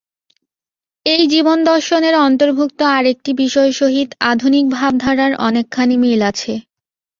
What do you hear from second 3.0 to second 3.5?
একটি